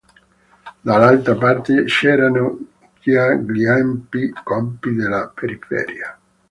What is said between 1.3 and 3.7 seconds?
parte c'erano già gli